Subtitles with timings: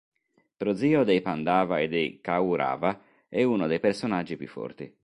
[0.57, 4.91] Prozio dei Pandava e dei Kaurava, è uno dei personaggi più forti.